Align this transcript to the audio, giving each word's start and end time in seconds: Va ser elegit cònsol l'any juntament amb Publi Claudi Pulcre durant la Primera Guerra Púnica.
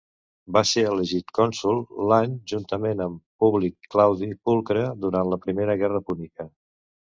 Va 0.55 0.61
ser 0.69 0.83
elegit 0.91 1.33
cònsol 1.39 1.81
l'any 2.13 2.33
juntament 2.53 3.05
amb 3.07 3.21
Publi 3.45 3.71
Claudi 3.97 4.33
Pulcre 4.49 4.89
durant 5.07 5.33
la 5.35 5.41
Primera 5.47 5.79
Guerra 5.85 6.05
Púnica. 6.11 6.51